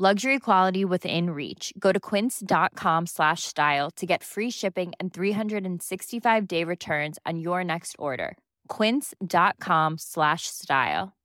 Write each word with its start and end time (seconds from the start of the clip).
Luxury 0.00 0.38
quality 0.38 0.84
within 0.84 1.30
reach. 1.30 1.72
Go 1.76 1.90
to 1.90 1.98
quince.com 1.98 3.06
slash 3.06 3.42
style 3.42 3.90
to 3.96 4.06
get 4.06 4.22
free 4.22 4.48
shipping 4.48 4.92
and 5.00 5.12
365 5.12 6.46
day 6.46 6.62
returns 6.62 7.18
on 7.26 7.40
your 7.40 7.64
next 7.64 7.96
order. 7.98 8.38
Quince.com 8.68 9.96
slash 9.98 10.42
style. 10.46 11.16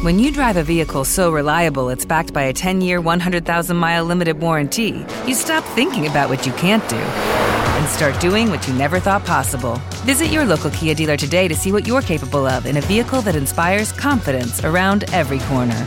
When 0.00 0.18
you 0.18 0.32
drive 0.32 0.56
a 0.56 0.62
vehicle 0.62 1.04
so 1.04 1.30
reliable 1.30 1.90
it's 1.90 2.06
backed 2.06 2.32
by 2.32 2.44
a 2.44 2.54
10 2.54 2.80
year, 2.80 3.02
100,000 3.02 3.76
mile 3.76 4.06
limited 4.06 4.40
warranty, 4.40 5.04
you 5.26 5.34
stop 5.34 5.62
thinking 5.74 6.06
about 6.06 6.30
what 6.30 6.46
you 6.46 6.54
can't 6.54 6.88
do 6.88 6.96
and 6.96 7.86
start 7.86 8.18
doing 8.18 8.48
what 8.48 8.66
you 8.66 8.72
never 8.72 8.98
thought 8.98 9.26
possible. 9.26 9.74
Visit 10.06 10.28
your 10.28 10.46
local 10.46 10.70
Kia 10.70 10.94
dealer 10.94 11.18
today 11.18 11.48
to 11.48 11.54
see 11.54 11.70
what 11.70 11.86
you're 11.86 12.00
capable 12.00 12.46
of 12.46 12.64
in 12.64 12.78
a 12.78 12.80
vehicle 12.80 13.20
that 13.20 13.36
inspires 13.36 13.92
confidence 13.92 14.64
around 14.64 15.04
every 15.12 15.40
corner. 15.40 15.86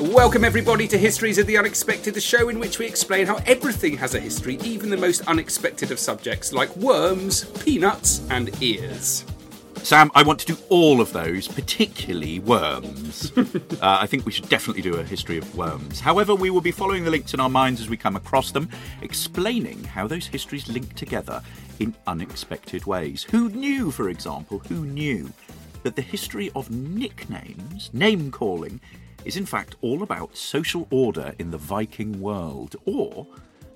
Welcome, 0.00 0.46
everybody, 0.46 0.88
to 0.88 0.96
Histories 0.96 1.36
of 1.36 1.46
the 1.46 1.58
Unexpected, 1.58 2.14
the 2.14 2.22
show 2.22 2.48
in 2.48 2.58
which 2.58 2.78
we 2.78 2.86
explain 2.86 3.26
how 3.26 3.36
everything 3.44 3.98
has 3.98 4.14
a 4.14 4.18
history, 4.18 4.58
even 4.64 4.88
the 4.88 4.96
most 4.96 5.20
unexpected 5.28 5.90
of 5.90 5.98
subjects 5.98 6.54
like 6.54 6.74
worms, 6.74 7.44
peanuts, 7.62 8.26
and 8.30 8.50
ears. 8.62 9.26
Sam, 9.82 10.10
I 10.14 10.22
want 10.22 10.40
to 10.40 10.46
do 10.46 10.56
all 10.70 11.02
of 11.02 11.12
those, 11.12 11.46
particularly 11.46 12.38
worms. 12.38 13.30
uh, 13.36 13.44
I 13.82 14.06
think 14.06 14.24
we 14.24 14.32
should 14.32 14.48
definitely 14.48 14.80
do 14.80 14.94
a 14.94 15.04
history 15.04 15.36
of 15.36 15.54
worms. 15.54 16.00
However, 16.00 16.34
we 16.34 16.48
will 16.48 16.62
be 16.62 16.72
following 16.72 17.04
the 17.04 17.10
links 17.10 17.34
in 17.34 17.40
our 17.40 17.50
minds 17.50 17.82
as 17.82 17.90
we 17.90 17.98
come 17.98 18.16
across 18.16 18.52
them, 18.52 18.70
explaining 19.02 19.84
how 19.84 20.06
those 20.06 20.26
histories 20.26 20.66
link 20.66 20.94
together 20.94 21.42
in 21.78 21.94
unexpected 22.06 22.86
ways. 22.86 23.24
Who 23.24 23.50
knew, 23.50 23.90
for 23.90 24.08
example, 24.08 24.60
who 24.60 24.86
knew 24.86 25.30
that 25.82 25.94
the 25.94 26.02
history 26.02 26.50
of 26.54 26.70
nicknames, 26.70 27.90
name 27.92 28.30
calling, 28.30 28.80
is 29.24 29.36
in 29.36 29.46
fact 29.46 29.76
all 29.80 30.02
about 30.02 30.36
social 30.36 30.86
order 30.90 31.34
in 31.38 31.50
the 31.50 31.58
Viking 31.58 32.20
world, 32.20 32.76
or 32.84 33.26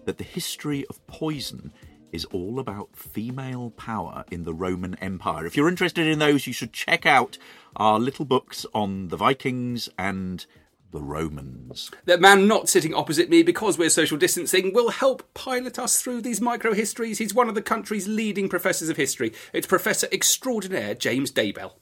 that 0.05 0.19
the 0.19 0.25
history 0.25 0.84
of 0.89 1.05
poison 1.06 1.73
is 2.12 2.25
all 2.27 2.61
about 2.61 2.95
female 2.95 3.70
power 3.70 4.25
in 4.31 4.45
the 4.45 4.55
Roman 4.55 4.95
Empire. 4.97 5.47
If 5.47 5.56
you're 5.56 5.69
interested 5.69 6.06
in 6.06 6.20
those, 6.20 6.47
you 6.47 6.53
should 6.53 6.73
check 6.73 7.06
out 7.06 7.39
our 7.75 7.98
little 7.98 8.25
books 8.25 8.64
on 8.73 9.09
the 9.09 9.17
Vikings 9.17 9.89
and 9.98 10.47
the 10.92 11.03
Romans. 11.03 11.91
The 12.05 12.19
man 12.19 12.47
not 12.47 12.69
sitting 12.69 12.95
opposite 12.95 13.29
me 13.29 13.42
because 13.42 13.77
we're 13.77 13.91
social 13.91 14.17
distancing 14.17 14.73
will 14.73 14.91
help 14.91 15.34
pilot 15.34 15.77
us 15.77 16.01
through 16.01 16.20
these 16.20 16.41
micro 16.41 16.73
histories. 16.73 17.19
He's 17.19 17.35
one 17.35 17.48
of 17.48 17.57
the 17.57 17.63
country's 17.63 18.07
leading 18.07 18.48
professors 18.48 18.89
of 18.89 18.96
history. 18.96 19.33
It's 19.52 19.67
Professor 19.67 20.07
Extraordinaire 20.13 20.95
James 20.95 21.33
Daybell. 21.33 21.73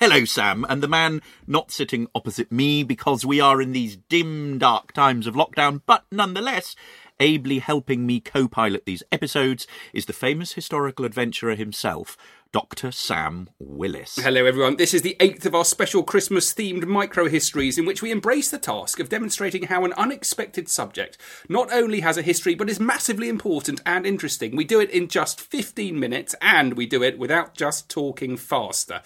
Hello, 0.00 0.24
Sam, 0.24 0.64
and 0.68 0.80
the 0.80 0.86
man 0.86 1.20
not 1.44 1.72
sitting 1.72 2.06
opposite 2.14 2.52
me 2.52 2.84
because 2.84 3.26
we 3.26 3.40
are 3.40 3.60
in 3.60 3.72
these 3.72 3.96
dim, 3.96 4.56
dark 4.56 4.92
times 4.92 5.26
of 5.26 5.34
lockdown, 5.34 5.82
but 5.86 6.04
nonetheless, 6.12 6.76
ably 7.18 7.58
helping 7.58 8.06
me 8.06 8.20
co 8.20 8.46
pilot 8.46 8.86
these 8.86 9.02
episodes 9.10 9.66
is 9.92 10.06
the 10.06 10.12
famous 10.12 10.52
historical 10.52 11.04
adventurer 11.04 11.56
himself, 11.56 12.16
Dr. 12.52 12.92
Sam 12.92 13.50
Willis. 13.58 14.20
Hello, 14.22 14.44
everyone. 14.44 14.76
This 14.76 14.94
is 14.94 15.02
the 15.02 15.16
eighth 15.18 15.44
of 15.44 15.54
our 15.56 15.64
special 15.64 16.04
Christmas 16.04 16.54
themed 16.54 16.86
micro 16.86 17.26
histories 17.28 17.76
in 17.76 17.84
which 17.84 18.00
we 18.00 18.12
embrace 18.12 18.52
the 18.52 18.58
task 18.58 19.00
of 19.00 19.08
demonstrating 19.08 19.64
how 19.64 19.84
an 19.84 19.92
unexpected 19.94 20.68
subject 20.68 21.18
not 21.48 21.72
only 21.72 22.02
has 22.02 22.16
a 22.16 22.22
history 22.22 22.54
but 22.54 22.70
is 22.70 22.78
massively 22.78 23.28
important 23.28 23.80
and 23.84 24.06
interesting. 24.06 24.54
We 24.54 24.64
do 24.64 24.78
it 24.78 24.90
in 24.90 25.08
just 25.08 25.40
15 25.40 25.98
minutes 25.98 26.36
and 26.40 26.74
we 26.74 26.86
do 26.86 27.02
it 27.02 27.18
without 27.18 27.56
just 27.56 27.88
talking 27.88 28.36
faster. 28.36 29.02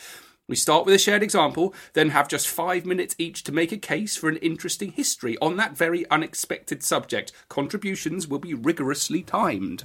We 0.52 0.56
start 0.56 0.84
with 0.84 0.94
a 0.94 0.98
shared 0.98 1.22
example, 1.22 1.72
then 1.94 2.10
have 2.10 2.28
just 2.28 2.46
five 2.46 2.84
minutes 2.84 3.14
each 3.16 3.42
to 3.44 3.52
make 3.52 3.72
a 3.72 3.78
case 3.78 4.18
for 4.18 4.28
an 4.28 4.36
interesting 4.36 4.92
history 4.92 5.38
on 5.40 5.56
that 5.56 5.78
very 5.78 6.06
unexpected 6.10 6.82
subject. 6.82 7.32
Contributions 7.48 8.28
will 8.28 8.38
be 8.38 8.52
rigorously 8.52 9.22
timed. 9.22 9.84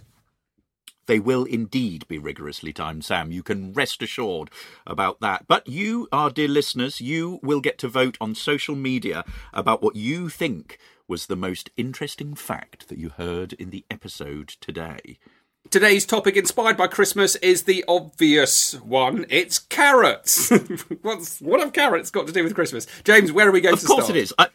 They 1.05 1.19
will 1.19 1.45
indeed 1.45 2.05
be 2.09 2.17
rigorously 2.17 2.73
timed, 2.73 3.05
Sam. 3.05 3.31
You 3.31 3.43
can 3.43 3.71
rest 3.71 4.01
assured 4.01 4.49
about 4.85 5.21
that. 5.21 5.45
But 5.47 5.69
you, 5.69 6.09
our 6.11 6.29
dear 6.29 6.49
listeners, 6.49 6.99
you 6.99 7.39
will 7.41 7.61
get 7.61 7.77
to 7.77 7.87
vote 7.87 8.17
on 8.19 8.35
social 8.35 8.75
media 8.75 9.23
about 9.53 9.81
what 9.81 9.95
you 9.95 10.27
think 10.27 10.79
was 11.07 11.27
the 11.27 11.37
most 11.37 11.69
interesting 11.77 12.35
fact 12.35 12.89
that 12.89 12.97
you 12.97 13.07
heard 13.07 13.53
in 13.53 13.69
the 13.69 13.85
episode 13.89 14.49
today. 14.59 15.17
Today's 15.69 16.05
topic, 16.05 16.37
inspired 16.37 16.77
by 16.77 16.87
Christmas, 16.87 17.35
is 17.37 17.63
the 17.63 17.83
obvious 17.87 18.73
one. 18.75 19.25
It's 19.29 19.59
carrots. 19.59 20.49
What's, 21.01 21.41
what 21.41 21.59
have 21.59 21.73
carrots 21.73 22.09
got 22.09 22.25
to 22.27 22.33
do 22.33 22.43
with 22.43 22.55
Christmas? 22.55 22.87
James, 23.03 23.33
where 23.33 23.47
are 23.47 23.51
we 23.51 23.59
going 23.59 23.73
of 23.73 23.81
to 23.81 23.85
start? 23.85 23.99
Of 23.99 24.05
course 24.05 24.15
it 24.15 24.19
is. 24.19 24.33
I, 24.37 24.47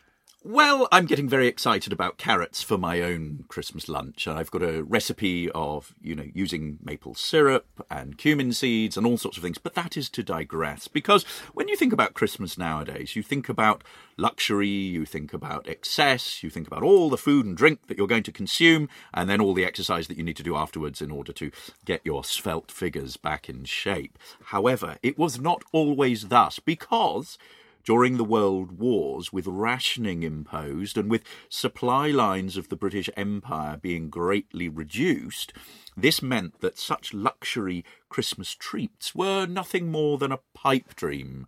well, 0.45 0.89
I'm 0.91 1.07
getting 1.07 1.29
very 1.29 1.47
excited 1.47 1.93
about 1.93 2.19
carrots 2.19 2.63
for 2.63 2.77
my 2.77 3.01
own 3.01 3.45
Christmas 3.47 3.89
lunch. 3.89 4.27
I've 4.27 4.51
got 4.51 4.63
a 4.63 4.83
recipe 4.83 5.49
of, 5.53 5.95
you 6.03 6.17
know, 6.17 6.27
using 6.35 6.79
maple 6.83 7.15
syrup 7.15 7.67
and 7.89 8.19
cumin 8.19 8.53
seeds 8.53 8.97
and 8.97 9.07
all 9.07 9.19
sorts 9.19 9.37
of 9.37 9.45
things, 9.45 9.59
but 9.59 9.75
that 9.75 9.97
is 9.97 10.11
to 10.11 10.23
digress. 10.25 10.89
Because 10.89 11.25
when 11.53 11.69
you 11.69 11.77
think 11.77 11.93
about 11.93 12.15
Christmas 12.15 12.59
nowadays, 12.59 13.15
you 13.15 13.23
think 13.23 13.49
about 13.49 13.85
luxury, 14.17 14.67
you 14.67 15.05
think 15.05 15.33
about 15.33 15.69
excess, 15.69 16.43
you 16.43 16.51
think 16.51 16.67
about 16.67 16.83
all 16.83 17.09
the 17.09 17.17
food 17.17 17.47
and 17.47 17.57
drink 17.57 17.87
that 17.87 17.97
you're 17.97 18.09
going 18.09 18.25
to 18.25 18.33
consume, 18.33 18.89
and 19.15 19.31
then 19.31 19.41
all 19.41 19.55
the 19.55 19.65
exercise 19.65 20.09
that 20.09 20.17
you 20.17 20.25
need 20.25 20.37
to 20.37 20.43
do 20.43 20.57
afterwards 20.57 21.01
in 21.01 21.13
order 21.13 21.33
to 21.33 21.53
get 21.85 22.01
your 22.05 22.25
svelte 22.25 22.73
figures 22.73 23.17
back 23.17 23.49
in 23.49 23.65
shape. 23.65 24.19
However, 24.47 24.97
it 25.05 25.17
was 25.17 25.39
not 25.39 25.63
always 25.73 26.29
thus 26.29 26.59
because 26.59 27.39
during 27.85 28.17
the 28.17 28.25
World 28.25 28.79
Wars, 28.79 29.33
with 29.33 29.47
rationing 29.47 30.23
imposed 30.23 30.97
and 30.97 31.11
with 31.11 31.25
supply 31.49 32.09
lines 32.09 32.57
of 32.57 32.69
the 32.69 32.77
British 32.77 33.11
Empire 33.17 33.77
being 33.77 34.09
greatly 34.09 34.69
reduced, 34.69 35.53
this 35.97 36.23
meant 36.23 36.61
that 36.61 36.79
such 36.79 37.13
luxury 37.13 37.85
Christmas 38.09 38.55
treats 38.55 39.15
were 39.15 39.47
nothing 39.47 39.91
more 39.91 40.19
than 40.19 40.33
a 40.33 40.41
pipe 40.55 40.95
dream, 40.95 41.47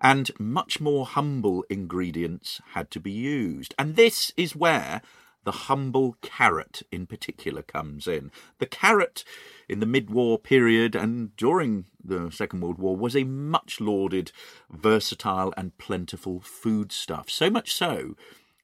and 0.00 0.30
much 0.38 0.80
more 0.80 1.06
humble 1.06 1.64
ingredients 1.68 2.60
had 2.72 2.90
to 2.90 3.00
be 3.00 3.12
used. 3.12 3.74
And 3.78 3.96
this 3.96 4.32
is 4.36 4.56
where 4.56 5.02
the 5.44 5.52
humble 5.52 6.16
carrot 6.22 6.82
in 6.90 7.06
particular 7.06 7.62
comes 7.62 8.06
in. 8.06 8.30
The 8.58 8.66
carrot 8.66 9.24
in 9.68 9.80
the 9.80 9.86
mid 9.86 10.10
war 10.10 10.38
period 10.38 10.94
and 10.94 11.36
during 11.36 11.86
the 12.02 12.30
Second 12.30 12.60
World 12.60 12.78
War 12.78 12.96
was 12.96 13.16
a 13.16 13.24
much 13.24 13.80
lauded, 13.80 14.32
versatile, 14.70 15.52
and 15.56 15.76
plentiful 15.78 16.40
foodstuff. 16.40 17.28
So 17.30 17.50
much 17.50 17.72
so 17.72 18.16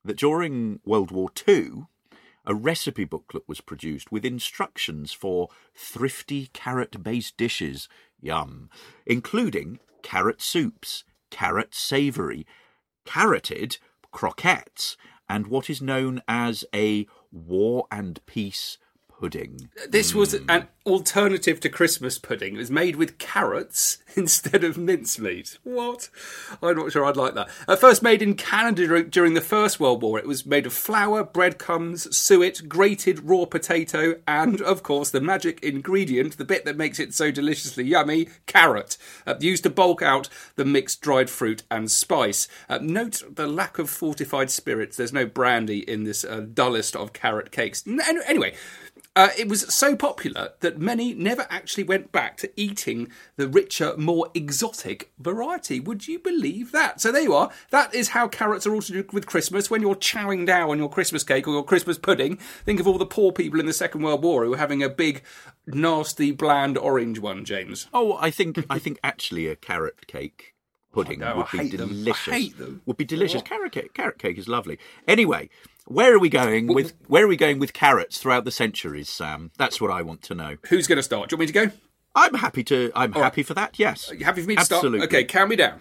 that 0.05 0.17
during 0.17 0.81
World 0.85 1.11
War 1.11 1.31
II, 1.47 1.87
a 2.47 2.55
recipe 2.55 3.05
booklet 3.05 3.43
was 3.47 3.61
produced 3.61 4.11
with 4.11 4.25
instructions 4.25 5.13
for 5.13 5.49
thrifty 5.75 6.49
carrot 6.53 7.03
based 7.03 7.37
dishes, 7.37 7.89
yum, 8.21 8.71
including 9.05 9.81
carrot 10.03 10.41
soups, 10.41 11.05
carrot 11.31 11.75
savoury, 11.75 12.47
carroted 13.05 13.79
croquettes, 14.13 14.97
and 15.29 15.47
what 15.47 15.69
is 15.69 15.83
known 15.83 16.23
as 16.27 16.65
a 16.75 17.07
war 17.31 17.87
and 17.91 18.25
peace 18.27 18.79
pudding. 19.19 19.69
This 19.89 20.15
was 20.15 20.35
an 20.49 20.69
alternative 20.87 21.61
to 21.61 21.69
Christmas 21.69 22.19
pudding. 22.19 22.55
It 22.55 22.59
was 22.59 22.71
made 22.71 22.97
with 22.97 23.19
carrots 23.19 23.99
instead 24.17 24.65
of 24.65 24.79
mincemeat. 24.79 25.59
What? 25.65 26.09
I'm 26.63 26.77
not 26.77 26.93
sure 26.93 27.05
I'd 27.05 27.17
like 27.17 27.35
that. 27.35 27.49
At 27.67 27.81
first 27.81 28.03
made 28.03 28.23
in 28.23 28.35
Canada 28.35 29.03
during 29.05 29.35
the 29.35 29.41
First 29.41 29.81
World 29.81 30.03
War, 30.03 30.19
it 30.19 30.27
was 30.27 30.47
made 30.47 30.67
of 30.67 30.73
flour, 30.73 31.25
breadcrumbs, 31.25 32.17
suet, 32.17 32.69
grated 32.69 33.25
raw 33.29 33.45
potato, 33.45 34.15
and, 34.27 34.61
of 34.61 34.83
course, 34.83 35.11
the 35.11 35.21
magic 35.21 35.63
ingredient, 35.63 36.39
the 36.39 36.45
bit 36.45 36.65
that 36.65 36.77
makes 36.77 36.99
it 36.99 37.13
so 37.13 37.31
deliciously 37.31 37.85
yummy, 37.85 38.29
carrot, 38.47 38.97
uh, 39.27 39.35
used 39.41 39.65
to 39.65 39.71
bulk 39.71 40.01
out 40.01 40.29
the 40.57 40.65
mixed 40.65 41.01
dried 41.01 41.29
fruit 41.29 41.63
and 41.71 41.91
spice. 41.91 42.49
Uh, 42.69 42.79
note 42.81 43.23
the 43.29 43.47
lack 43.47 43.79
of 43.79 43.91
fortified 43.91 44.51
spirits. 44.51 44.97
There's 44.97 45.13
no 45.13 45.27
brandy 45.27 45.79
in 45.79 46.05
this 46.05 46.25
uh, 46.25 46.47
dullest 46.53 46.97
of 46.97 47.13
carrot 47.13 47.51
cakes. 47.51 47.85
N- 47.87 48.01
Anyway, 48.27 48.55
uh, 49.19 49.31
it 49.37 49.49
was 49.49 49.63
so 49.75 49.97
popular 49.97 50.51
that 50.61 50.79
many 50.79 51.13
never 51.13 51.45
actually 51.51 51.83
went 51.83 52.13
back 52.13 52.37
to 52.37 52.51
eating 52.55 53.11
the 53.37 53.49
richer, 53.49 53.97
more 53.97 54.31
exotic 54.33 55.11
variety. 55.19 55.81
Would 55.81 56.07
you 56.07 56.21
believe 56.21 56.71
that? 56.71 57.01
So 57.01 57.11
there 57.11 57.23
you 57.23 57.35
are. 57.35 57.51
That 57.71 57.93
is 57.93 58.11
how 58.11 58.29
carrots 58.29 58.65
are 58.65 58.73
all 58.73 58.81
to 58.83 58.93
do 58.93 59.05
with 59.13 59.27
Christmas. 59.27 59.69
When 59.71 59.83
you're 59.83 59.97
chowing 59.97 60.47
down 60.47 60.71
on 60.71 60.79
your 60.79 60.89
Christmas 60.89 61.25
cake 61.25 61.49
or 61.49 61.55
your 61.55 61.65
Christmas 61.65 61.99
pudding, 61.99 62.37
think 62.65 62.79
of 62.79 62.87
all 62.87 62.97
the 62.97 63.05
poor 63.07 63.33
people 63.33 63.59
in 63.59 63.67
the 63.67 63.73
Second 63.73 64.03
World 64.03 64.23
War 64.23 64.45
who 64.45 64.51
were 64.51 64.57
having 64.57 64.85
a 64.85 64.89
big, 64.89 65.25
nasty, 65.67 66.31
bland 66.31 66.79
orange 66.79 67.19
one, 67.19 67.45
James. 67.45 67.89
Oh, 67.93 68.17
I 68.21 68.31
think 68.31 68.65
I 68.71 68.79
think 68.79 69.01
actually 69.03 69.49
a 69.49 69.57
carrot 69.57 70.07
cake 70.07 70.55
pudding 70.93 71.23
Oh, 71.23 71.31
no, 71.31 71.37
would 71.39 71.71
be 71.71 71.77
them. 71.77 71.91
I 71.91 71.93
delicious. 71.93 72.33
hate 72.33 72.59
them. 72.59 72.83
Would 72.87 72.97
be 72.97 73.05
delicious. 73.05 73.43
Carrot 73.43 73.73
cake, 73.73 73.95
carrot 73.95 74.19
cake 74.19 74.39
is 74.39 74.49
lovely. 74.49 74.79
Anyway, 75.07 75.51
where 75.89 76.15
are 76.15 76.19
we 76.19 76.29
going 76.29 76.67
with 76.67 76.95
where 77.07 77.25
are 77.25 77.29
we 77.29 77.37
going 77.37 77.59
with 77.59 77.73
carrots 77.73 78.19
throughout 78.19 78.45
the 78.45 78.51
centuries, 78.51 79.09
Sam? 79.09 79.51
That's 79.57 79.81
what 79.81 79.91
I 79.91 80.03
want 80.03 80.23
to 80.23 80.35
know. 80.35 80.57
Who's 80.69 80.87
going 80.87 80.97
to 80.97 81.03
start? 81.03 81.29
Do 81.31 81.35
you 81.35 81.39
want 81.39 81.49
me 81.49 81.61
to 81.61 81.67
go? 81.71 81.77
I'm 82.15 82.35
happy 82.35 82.65
to. 82.65 82.93
I'm 82.95 83.13
happy 83.13 83.43
for 83.43 83.55
that. 83.55 83.79
Yes. 83.79 84.11
Are 84.11 84.15
you 84.15 84.25
happy 84.25 84.43
for 84.43 84.49
me 84.49 84.55
to 84.57 84.61
Absolutely. 84.61 84.99
start? 84.99 85.11
Okay, 85.11 85.25
count 85.25 85.51
me 85.51 85.57
down. 85.57 85.81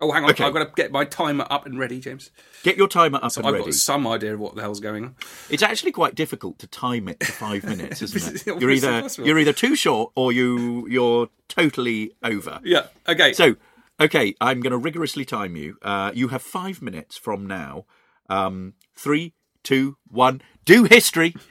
Oh, 0.00 0.12
hang 0.12 0.24
on. 0.24 0.30
Okay. 0.30 0.44
I've 0.44 0.52
got 0.52 0.64
to 0.64 0.70
get 0.76 0.92
my 0.92 1.04
timer 1.04 1.46
up 1.50 1.66
and 1.66 1.78
ready, 1.78 1.98
James. 1.98 2.30
Get 2.62 2.76
your 2.76 2.86
timer 2.86 3.18
up 3.20 3.36
and 3.36 3.44
ready. 3.46 3.58
I've 3.58 3.64
got 3.64 3.74
some 3.74 4.06
idea 4.06 4.34
of 4.34 4.40
what 4.40 4.54
the 4.54 4.60
hell's 4.62 4.78
going 4.78 5.04
on. 5.04 5.16
It's 5.50 5.62
actually 5.62 5.90
quite 5.90 6.14
difficult 6.14 6.58
to 6.60 6.68
time 6.68 7.08
it 7.08 7.18
to 7.20 7.32
five 7.32 7.64
minutes, 7.76 8.02
isn't 8.02 8.46
it? 8.46 8.60
You're 8.60 8.70
either 8.70 8.92
impossible. 8.92 9.26
you're 9.26 9.38
either 9.38 9.52
too 9.52 9.74
short 9.74 10.12
or 10.14 10.30
you 10.30 10.86
you're 10.88 11.28
totally 11.48 12.12
over. 12.22 12.60
Yeah. 12.62 12.86
Okay. 13.08 13.32
So, 13.32 13.56
okay, 14.00 14.34
I'm 14.40 14.60
going 14.60 14.70
to 14.70 14.78
rigorously 14.78 15.24
time 15.24 15.56
you. 15.56 15.78
Uh, 15.82 16.12
you 16.14 16.28
have 16.28 16.42
five 16.42 16.80
minutes 16.80 17.16
from 17.16 17.46
now. 17.46 17.84
Um, 18.28 18.74
three, 18.94 19.34
two, 19.68 19.98
one. 20.08 20.40
Do 20.64 20.84
history. 20.84 21.34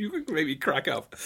You 0.00 0.12
made 0.28 0.46
me 0.46 0.54
crack 0.54 0.86
up. 0.86 1.16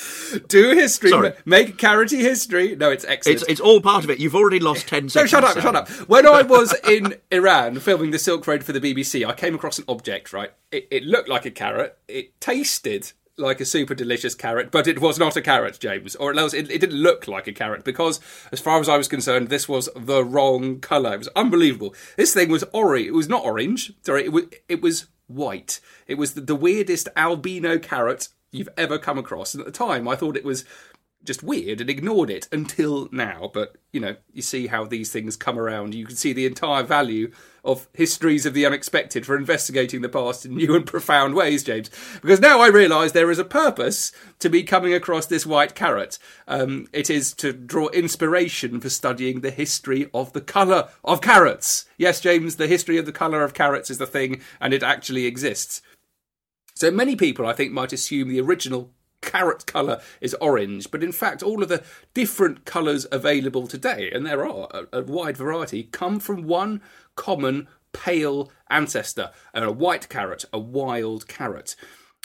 Do 0.48 0.70
history. 0.70 1.10
Sorry. 1.10 1.28
ma- 1.28 1.34
Make 1.44 1.76
carroty 1.76 2.20
history. 2.22 2.74
No, 2.74 2.90
it's 2.90 3.04
excellent. 3.04 3.42
It's 3.42 3.50
it's 3.50 3.60
all 3.60 3.82
part 3.82 4.02
of 4.02 4.08
it. 4.08 4.18
You've 4.18 4.34
already 4.34 4.60
lost 4.60 4.88
ten 4.88 5.02
no, 5.04 5.08
seconds. 5.08 5.30
shut 5.30 5.44
up, 5.44 5.60
shut 5.60 5.76
up. 5.76 5.90
When 6.08 6.26
I 6.26 6.40
was 6.40 6.74
in 6.88 7.16
Iran 7.30 7.80
filming 7.80 8.12
the 8.12 8.18
Silk 8.18 8.46
Road 8.46 8.64
for 8.64 8.72
the 8.72 8.80
BBC, 8.80 9.28
I 9.28 9.34
came 9.34 9.54
across 9.54 9.78
an 9.78 9.84
object, 9.88 10.32
right? 10.32 10.52
It, 10.70 10.88
it 10.90 11.02
looked 11.04 11.28
like 11.28 11.44
a 11.44 11.50
carrot. 11.50 11.98
It 12.08 12.40
tasted 12.40 13.12
like 13.36 13.60
a 13.60 13.66
super 13.66 13.94
delicious 13.94 14.34
carrot, 14.34 14.70
but 14.70 14.86
it 14.86 15.00
was 15.02 15.18
not 15.18 15.36
a 15.36 15.42
carrot, 15.42 15.78
James. 15.78 16.16
Or 16.16 16.32
it, 16.32 16.54
it 16.54 16.80
didn't 16.80 16.96
look 16.96 17.28
like 17.28 17.46
a 17.46 17.52
carrot 17.52 17.84
because, 17.84 18.20
as 18.52 18.60
far 18.60 18.80
as 18.80 18.88
I 18.88 18.96
was 18.96 19.06
concerned, 19.06 19.48
this 19.48 19.68
was 19.68 19.90
the 19.94 20.24
wrong 20.24 20.80
colour. 20.80 21.12
It 21.12 21.18
was 21.18 21.28
unbelievable. 21.36 21.94
This 22.16 22.32
thing 22.32 22.48
was 22.48 22.64
orange. 22.72 23.06
It 23.08 23.14
was 23.14 23.28
not 23.28 23.44
orange. 23.44 23.92
Sorry, 24.02 24.24
it 24.24 24.32
was, 24.32 24.44
it 24.68 24.80
was 24.80 25.08
white. 25.34 25.80
It 26.06 26.14
was 26.14 26.34
the, 26.34 26.40
the 26.40 26.54
weirdest 26.54 27.08
albino 27.16 27.78
carrot 27.78 28.28
you've 28.50 28.68
ever 28.76 28.98
come 28.98 29.18
across. 29.18 29.54
And 29.54 29.60
at 29.60 29.66
the 29.66 29.72
time, 29.72 30.06
I 30.06 30.16
thought 30.16 30.36
it 30.36 30.44
was 30.44 30.64
just 31.24 31.42
weird 31.42 31.80
and 31.80 31.88
ignored 31.88 32.30
it 32.30 32.48
until 32.52 33.08
now. 33.12 33.50
But 33.52 33.76
you 33.92 34.00
know, 34.00 34.16
you 34.32 34.42
see 34.42 34.66
how 34.66 34.84
these 34.84 35.12
things 35.12 35.36
come 35.36 35.58
around. 35.58 35.94
You 35.94 36.06
can 36.06 36.16
see 36.16 36.32
the 36.32 36.46
entire 36.46 36.82
value 36.82 37.30
of 37.64 37.88
histories 37.94 38.44
of 38.44 38.54
the 38.54 38.66
unexpected 38.66 39.24
for 39.24 39.36
investigating 39.36 40.02
the 40.02 40.08
past 40.08 40.44
in 40.44 40.56
new 40.56 40.74
and 40.74 40.86
profound 40.86 41.34
ways, 41.34 41.62
James. 41.62 41.90
Because 42.20 42.40
now 42.40 42.60
I 42.60 42.68
realise 42.68 43.12
there 43.12 43.30
is 43.30 43.38
a 43.38 43.44
purpose 43.44 44.10
to 44.40 44.48
me 44.48 44.62
coming 44.64 44.92
across 44.92 45.26
this 45.26 45.46
white 45.46 45.74
carrot. 45.74 46.18
Um, 46.48 46.88
it 46.92 47.08
is 47.08 47.32
to 47.34 47.52
draw 47.52 47.88
inspiration 47.88 48.80
for 48.80 48.88
studying 48.88 49.40
the 49.40 49.50
history 49.50 50.10
of 50.12 50.32
the 50.32 50.40
colour 50.40 50.88
of 51.04 51.20
carrots. 51.20 51.84
Yes, 51.96 52.20
James, 52.20 52.56
the 52.56 52.66
history 52.66 52.96
of 52.98 53.06
the 53.06 53.12
colour 53.12 53.44
of 53.44 53.54
carrots 53.54 53.90
is 53.90 53.98
the 53.98 54.06
thing, 54.06 54.40
and 54.60 54.74
it 54.74 54.82
actually 54.82 55.26
exists. 55.26 55.82
So 56.74 56.90
many 56.90 57.14
people, 57.14 57.46
I 57.46 57.52
think, 57.52 57.72
might 57.72 57.92
assume 57.92 58.28
the 58.28 58.40
original 58.40 58.90
carrot 59.22 59.64
colour 59.64 60.02
is 60.20 60.34
orange, 60.34 60.90
but 60.90 61.02
in 61.02 61.12
fact, 61.12 61.42
all 61.42 61.62
of 61.62 61.70
the 61.70 61.82
different 62.12 62.66
colours 62.66 63.06
available 63.10 63.66
today, 63.66 64.10
and 64.12 64.26
there 64.26 64.46
are 64.46 64.68
a, 64.92 64.98
a 64.98 65.02
wide 65.02 65.36
variety, 65.36 65.84
come 65.84 66.20
from 66.20 66.42
one 66.42 66.82
common 67.16 67.68
pale 67.92 68.50
ancestor, 68.68 69.30
a 69.54 69.72
white 69.72 70.08
carrot, 70.08 70.44
a 70.52 70.58
wild 70.58 71.28
carrot. 71.28 71.76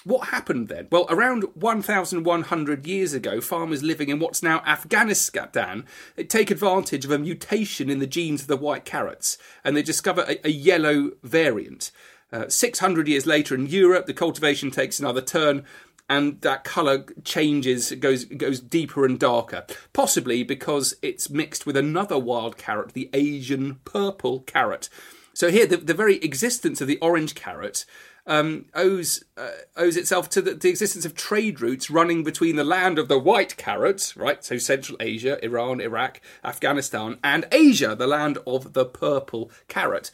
What 0.04 0.30
happened 0.30 0.70
then? 0.70 0.88
Well, 0.90 1.06
around 1.10 1.44
1,100 1.56 2.88
years 2.88 3.14
ago, 3.14 3.42
farmers 3.42 3.84
living 3.84 4.08
in 4.08 4.20
what's 4.20 4.42
now 4.42 4.64
Afghanistan 4.66 5.86
take 6.30 6.50
advantage 6.50 7.04
of 7.04 7.12
a 7.12 7.20
mutation 7.20 7.90
in 7.90 8.00
the 8.00 8.08
genes 8.08 8.42
of 8.42 8.48
the 8.48 8.56
white 8.56 8.86
carrots 8.86 9.38
and 9.66 9.76
they 9.76 9.82
discover 9.82 10.22
a, 10.22 10.48
a 10.48 10.50
yellow 10.50 11.12
variant. 11.24 11.92
Uh, 12.32 12.48
600 12.48 13.08
years 13.08 13.26
later 13.26 13.56
in 13.56 13.66
Europe, 13.66 14.06
the 14.06 14.14
cultivation 14.14 14.72
takes 14.72 15.00
another 15.00 15.22
turn 15.22 15.66
and 16.10 16.42
that 16.42 16.64
colour 16.64 17.06
changes, 17.24 17.92
goes 17.94 18.26
goes 18.26 18.60
deeper 18.60 19.06
and 19.06 19.20
darker. 19.20 19.66
Possibly 19.94 20.44
because 20.44 20.96
it's 21.02 21.30
mixed 21.30 21.66
with 21.66 21.78
another 21.78 22.18
wild 22.18 22.58
carrot, 22.58 22.94
the 22.94 23.10
Asian 23.14 23.76
purple 23.86 24.42
carrot. 24.42 24.90
So 25.34 25.52
here, 25.52 25.68
the, 25.68 25.78
the 25.78 25.94
very 25.94 26.16
existence 26.18 26.82
of 26.82 26.88
the 26.88 26.98
orange 27.00 27.36
carrot 27.36 27.86
um, 28.28 28.66
owes 28.76 29.24
uh, 29.38 29.52
owes 29.76 29.96
itself 29.98 30.30
to 30.32 30.42
the, 30.42 30.54
the 30.54 30.70
existence 30.70 31.06
of 31.06 31.16
trade 31.16 31.62
routes 31.62 31.90
running 31.90 32.24
between 32.24 32.58
the 32.58 32.64
land 32.64 33.00
of 33.00 33.08
the 33.08 33.18
white 33.18 33.58
carrot, 33.58 34.14
right? 34.16 34.44
So 34.44 34.58
Central 34.58 34.98
Asia, 35.00 35.44
Iran, 35.44 35.80
Iraq, 35.80 36.22
Afghanistan, 36.44 37.18
and 37.24 37.48
Asia, 37.52 37.96
the 37.96 38.08
land 38.08 38.38
of 38.46 38.74
the 38.74 38.86
purple 38.86 39.50
carrot. 39.68 40.12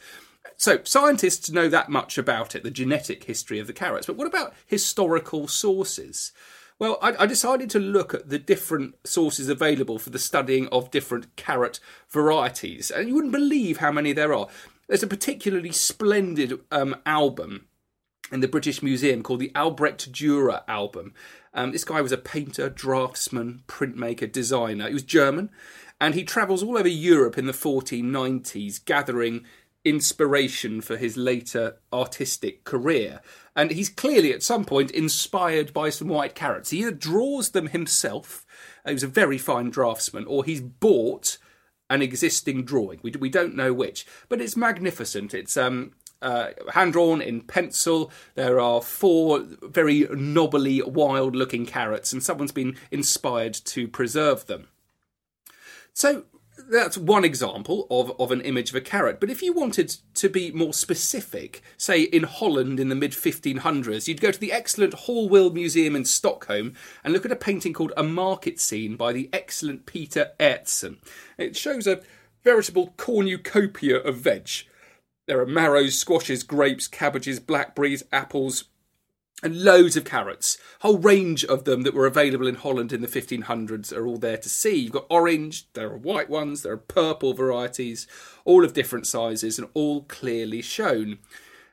So 0.56 0.80
scientists 0.84 1.50
know 1.50 1.68
that 1.68 1.88
much 1.88 2.16
about 2.18 2.54
it, 2.54 2.62
the 2.62 2.70
genetic 2.70 3.24
history 3.24 3.58
of 3.58 3.66
the 3.66 3.72
carrots. 3.72 4.06
But 4.06 4.16
what 4.16 4.26
about 4.26 4.54
historical 4.66 5.48
sources? 5.48 6.32
Well, 6.78 6.98
I, 7.00 7.14
I 7.20 7.26
decided 7.26 7.70
to 7.70 7.78
look 7.78 8.14
at 8.14 8.28
the 8.28 8.38
different 8.38 8.96
sources 9.04 9.48
available 9.48 9.98
for 9.98 10.10
the 10.10 10.18
studying 10.18 10.68
of 10.68 10.90
different 10.90 11.34
carrot 11.36 11.78
varieties, 12.10 12.90
and 12.90 13.08
you 13.08 13.14
wouldn't 13.14 13.32
believe 13.32 13.78
how 13.78 13.92
many 13.92 14.12
there 14.12 14.34
are. 14.34 14.48
There's 14.88 15.02
a 15.02 15.08
particularly 15.08 15.72
splendid 15.72 16.60
um, 16.70 16.96
album 17.06 17.66
in 18.32 18.40
the 18.40 18.48
British 18.48 18.82
Museum 18.82 19.22
called 19.22 19.40
the 19.40 19.52
Albrecht 19.54 20.10
Dürer 20.12 20.62
album. 20.66 21.14
Um, 21.52 21.72
this 21.72 21.84
guy 21.84 22.00
was 22.00 22.12
a 22.12 22.18
painter, 22.18 22.68
draftsman, 22.68 23.62
printmaker, 23.68 24.30
designer. 24.30 24.88
He 24.88 24.94
was 24.94 25.04
German, 25.04 25.50
and 26.00 26.14
he 26.14 26.24
travels 26.24 26.62
all 26.62 26.76
over 26.76 26.88
Europe 26.88 27.38
in 27.38 27.46
the 27.46 27.52
1490s, 27.52 28.84
gathering 28.84 29.44
inspiration 29.84 30.80
for 30.80 30.96
his 30.96 31.16
later 31.16 31.76
artistic 31.92 32.64
career. 32.64 33.20
And 33.54 33.70
he's 33.70 33.88
clearly 33.88 34.32
at 34.32 34.42
some 34.42 34.64
point 34.64 34.90
inspired 34.90 35.72
by 35.72 35.90
some 35.90 36.08
white 36.08 36.34
carrots. 36.34 36.70
He 36.70 36.80
either 36.80 36.90
draws 36.90 37.50
them 37.50 37.68
himself, 37.68 38.44
he 38.86 38.92
was 38.92 39.02
a 39.02 39.08
very 39.08 39.38
fine 39.38 39.70
draftsman, 39.70 40.24
or 40.26 40.44
he's 40.44 40.60
bought 40.60 41.38
an 41.90 42.02
existing 42.02 42.64
drawing. 42.64 43.00
We, 43.02 43.12
we 43.12 43.28
don't 43.28 43.54
know 43.54 43.72
which, 43.72 44.06
but 44.28 44.40
it's 44.40 44.56
magnificent. 44.56 45.34
It's 45.34 45.56
um, 45.56 45.92
uh, 46.22 46.50
hand 46.72 46.94
drawn 46.94 47.20
in 47.20 47.42
pencil. 47.42 48.10
There 48.34 48.58
are 48.58 48.80
four 48.80 49.44
very 49.62 50.08
knobbly, 50.10 50.82
wild 50.82 51.36
looking 51.36 51.66
carrots, 51.66 52.12
and 52.12 52.22
someone's 52.22 52.52
been 52.52 52.76
inspired 52.90 53.54
to 53.66 53.86
preserve 53.86 54.46
them. 54.46 54.68
So 55.92 56.24
that's 56.56 56.96
one 56.96 57.24
example 57.24 57.86
of, 57.90 58.12
of 58.18 58.30
an 58.30 58.40
image 58.40 58.70
of 58.70 58.76
a 58.76 58.80
carrot. 58.80 59.20
But 59.20 59.30
if 59.30 59.42
you 59.42 59.52
wanted 59.52 59.96
to 60.14 60.28
be 60.28 60.52
more 60.52 60.72
specific, 60.72 61.62
say 61.76 62.02
in 62.02 62.24
Holland 62.24 62.80
in 62.80 62.88
the 62.88 62.94
mid 62.94 63.12
1500s, 63.12 64.08
you'd 64.08 64.20
go 64.20 64.30
to 64.30 64.38
the 64.38 64.52
excellent 64.52 64.94
Hallwyl 64.94 65.52
Museum 65.52 65.96
in 65.96 66.04
Stockholm 66.04 66.74
and 67.02 67.12
look 67.12 67.24
at 67.24 67.32
a 67.32 67.36
painting 67.36 67.72
called 67.72 67.92
A 67.96 68.02
Market 68.02 68.60
Scene 68.60 68.96
by 68.96 69.12
the 69.12 69.28
excellent 69.32 69.86
Peter 69.86 70.32
Aertsen. 70.38 70.98
It 71.38 71.56
shows 71.56 71.86
a 71.86 72.02
veritable 72.42 72.94
cornucopia 72.96 73.98
of 73.98 74.18
veg. 74.18 74.48
There 75.26 75.40
are 75.40 75.46
marrows, 75.46 75.98
squashes, 75.98 76.42
grapes, 76.42 76.86
cabbages, 76.86 77.40
blackberries, 77.40 78.02
apples, 78.12 78.64
and 79.44 79.62
loads 79.62 79.94
of 79.94 80.04
carrots. 80.06 80.58
A 80.80 80.88
whole 80.88 80.98
range 80.98 81.44
of 81.44 81.64
them 81.64 81.82
that 81.82 81.92
were 81.92 82.06
available 82.06 82.46
in 82.46 82.54
Holland 82.54 82.92
in 82.92 83.02
the 83.02 83.06
1500s 83.06 83.92
are 83.92 84.06
all 84.06 84.16
there 84.16 84.38
to 84.38 84.48
see. 84.48 84.74
You've 84.74 84.92
got 84.92 85.06
orange, 85.10 85.70
there 85.74 85.90
are 85.90 85.98
white 85.98 86.30
ones, 86.30 86.62
there 86.62 86.72
are 86.72 86.78
purple 86.78 87.34
varieties, 87.34 88.08
all 88.46 88.64
of 88.64 88.72
different 88.72 89.06
sizes 89.06 89.58
and 89.58 89.68
all 89.74 90.04
clearly 90.04 90.62
shown. 90.62 91.18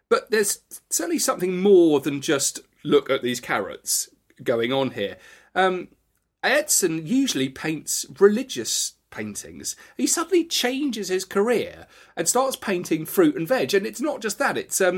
But 0.09 0.29
there's 0.29 0.59
certainly 0.89 1.19
something 1.19 1.61
more 1.61 2.01
than 2.01 2.19
just 2.19 2.59
look 2.83 3.09
at 3.09 3.23
these 3.23 3.39
carrots 3.39 4.09
going 4.43 4.73
on 4.73 4.91
here. 4.91 5.17
Um, 5.55 5.87
Aertsen 6.43 7.07
usually 7.07 7.47
paints 7.47 8.05
religious 8.19 8.93
paintings. 9.11 9.77
He 9.95 10.07
suddenly 10.07 10.43
changes 10.45 11.07
his 11.07 11.23
career 11.23 11.87
and 12.17 12.27
starts 12.27 12.57
painting 12.57 13.05
fruit 13.05 13.35
and 13.35 13.47
veg. 13.47 13.73
And 13.73 13.85
it's 13.85 14.01
not 14.01 14.21
just 14.21 14.39
that, 14.39 14.57
it's 14.57 14.81
um, 14.81 14.97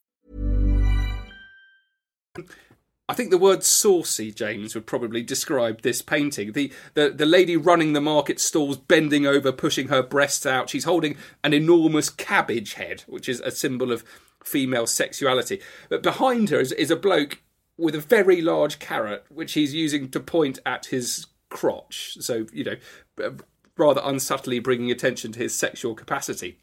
I 3.09 3.13
think 3.13 3.29
the 3.29 3.37
word 3.37 3.63
saucy, 3.63 4.31
James, 4.31 4.73
would 4.73 4.85
probably 4.85 5.21
describe 5.21 5.81
this 5.81 6.01
painting. 6.01 6.53
The, 6.53 6.71
the 6.93 7.09
the 7.09 7.25
lady 7.25 7.57
running 7.57 7.91
the 7.91 7.99
market 7.99 8.39
stalls 8.39 8.77
bending 8.77 9.27
over, 9.27 9.51
pushing 9.51 9.89
her 9.89 10.01
breasts 10.01 10.45
out. 10.45 10.69
She's 10.69 10.85
holding 10.85 11.17
an 11.43 11.53
enormous 11.53 12.09
cabbage 12.09 12.75
head, 12.75 13.03
which 13.07 13.27
is 13.27 13.41
a 13.41 13.51
symbol 13.51 13.91
of 13.91 14.05
female 14.43 14.87
sexuality. 14.87 15.61
But 15.89 16.03
behind 16.03 16.51
her 16.51 16.61
is, 16.61 16.71
is 16.71 16.89
a 16.89 16.95
bloke 16.95 17.41
with 17.77 17.95
a 17.95 17.99
very 17.99 18.41
large 18.41 18.79
carrot, 18.79 19.25
which 19.29 19.53
he's 19.53 19.73
using 19.73 20.09
to 20.11 20.19
point 20.21 20.59
at 20.65 20.85
his 20.85 21.27
crotch. 21.49 22.15
So, 22.21 22.45
you 22.53 22.63
know, 22.63 23.35
rather 23.75 24.01
unsubtly 24.03 24.59
bringing 24.59 24.89
attention 24.89 25.33
to 25.33 25.39
his 25.39 25.53
sexual 25.53 25.95
capacity. 25.95 26.59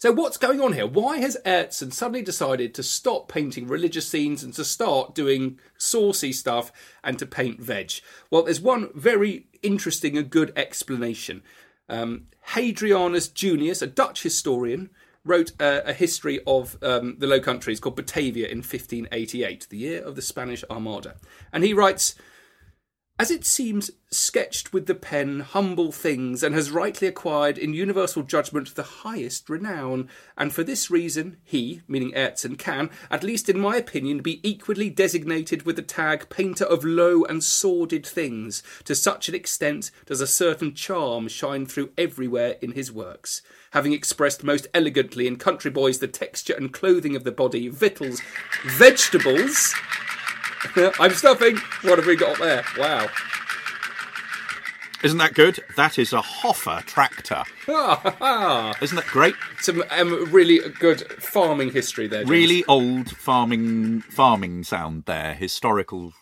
So 0.00 0.12
what's 0.12 0.38
going 0.38 0.62
on 0.62 0.72
here? 0.72 0.86
Why 0.86 1.18
has 1.18 1.36
Aertsen 1.44 1.92
suddenly 1.92 2.22
decided 2.22 2.72
to 2.72 2.82
stop 2.82 3.28
painting 3.28 3.68
religious 3.68 4.08
scenes 4.08 4.42
and 4.42 4.54
to 4.54 4.64
start 4.64 5.14
doing 5.14 5.58
saucy 5.76 6.32
stuff 6.32 6.72
and 7.04 7.18
to 7.18 7.26
paint 7.26 7.60
veg? 7.60 7.92
Well, 8.30 8.44
there's 8.44 8.62
one 8.62 8.88
very 8.94 9.48
interesting 9.62 10.16
and 10.16 10.30
good 10.30 10.54
explanation. 10.56 11.42
Um, 11.90 12.28
Hadrianus 12.52 13.34
Junius, 13.34 13.82
a 13.82 13.86
Dutch 13.86 14.22
historian, 14.22 14.88
wrote 15.22 15.52
a, 15.60 15.90
a 15.90 15.92
history 15.92 16.40
of 16.46 16.78
um, 16.82 17.16
the 17.18 17.26
Low 17.26 17.40
Countries 17.40 17.78
called 17.78 17.96
Batavia 17.96 18.48
in 18.48 18.60
1588, 18.60 19.66
the 19.68 19.76
year 19.76 20.02
of 20.02 20.16
the 20.16 20.22
Spanish 20.22 20.64
Armada. 20.70 21.16
And 21.52 21.62
he 21.62 21.74
writes, 21.74 22.14
as 23.20 23.30
it 23.30 23.44
seems 23.44 23.90
sketched 24.10 24.72
with 24.72 24.86
the 24.86 24.94
pen 24.94 25.40
humble 25.40 25.92
things, 25.92 26.42
and 26.42 26.54
has 26.54 26.70
rightly 26.70 27.06
acquired 27.06 27.58
in 27.58 27.74
universal 27.74 28.22
judgment 28.22 28.74
the 28.74 28.82
highest 28.82 29.50
renown, 29.50 30.08
and 30.38 30.54
for 30.54 30.64
this 30.64 30.90
reason 30.90 31.36
he, 31.44 31.82
meaning 31.86 32.12
Aertsen, 32.12 32.56
can, 32.56 32.88
at 33.10 33.22
least 33.22 33.50
in 33.50 33.60
my 33.60 33.76
opinion, 33.76 34.20
be 34.20 34.40
equally 34.42 34.88
designated 34.88 35.66
with 35.66 35.76
the 35.76 35.82
tag 35.82 36.30
painter 36.30 36.64
of 36.64 36.82
low 36.82 37.22
and 37.24 37.44
sordid 37.44 38.06
things. 38.06 38.62
To 38.84 38.94
such 38.94 39.28
an 39.28 39.34
extent 39.34 39.90
does 40.06 40.22
a 40.22 40.26
certain 40.26 40.72
charm 40.72 41.28
shine 41.28 41.66
through 41.66 41.90
everywhere 41.98 42.56
in 42.62 42.72
his 42.72 42.90
works. 42.90 43.42
Having 43.72 43.92
expressed 43.92 44.42
most 44.42 44.66
elegantly 44.72 45.26
in 45.26 45.36
Country 45.36 45.70
Boys 45.70 45.98
the 45.98 46.08
texture 46.08 46.54
and 46.54 46.72
clothing 46.72 47.14
of 47.14 47.24
the 47.24 47.32
body, 47.32 47.68
victuals, 47.68 48.22
vegetables. 48.64 49.74
I'm 50.98 51.12
stuffing. 51.12 51.56
What 51.82 51.98
have 51.98 52.06
we 52.06 52.16
got 52.16 52.38
there? 52.38 52.64
Wow. 52.78 53.08
Isn't 55.02 55.16
that 55.18 55.32
good? 55.32 55.60
That 55.76 55.98
is 55.98 56.12
a 56.12 56.20
Hoffer 56.20 56.82
tractor. 56.84 57.42
Isn't 57.66 58.96
that 58.96 59.06
great? 59.06 59.34
Some 59.60 59.82
um, 59.90 60.30
really 60.30 60.58
good 60.78 61.00
farming 61.22 61.72
history 61.72 62.06
there. 62.06 62.20
James. 62.20 62.30
Really 62.30 62.64
old 62.66 63.10
farming 63.16 64.02
farming 64.02 64.64
sound 64.64 65.04
there. 65.06 65.32
Historical 65.32 66.12